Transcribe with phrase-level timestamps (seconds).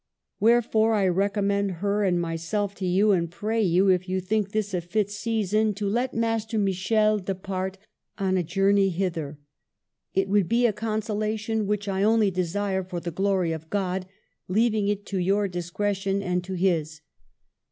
[0.39, 4.73] Wherefore I recommend her and myself to you, and pray you, if you think this
[4.73, 5.93] a fit season, to THE AFFAIR OF MEAUX.
[5.93, 7.77] 5 I let Master Michel depart
[8.17, 9.37] on a journey hither;
[10.15, 14.07] it would be a consolation, which I only desire for the glory of God,
[14.47, 17.01] leaving it to your discretion and to his.